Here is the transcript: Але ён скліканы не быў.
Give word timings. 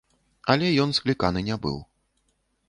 Але 0.53 0.71
ён 0.83 0.95
скліканы 0.99 1.45
не 1.51 1.59
быў. 1.67 1.77